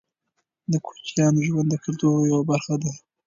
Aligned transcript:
د 0.71 0.73
کوچیانو 0.85 1.39
ژوند 1.47 1.67
د 1.69 1.75
کلتور 1.83 2.15
یوه 2.31 2.43
برخه 2.49 2.75
ده. 2.83 2.91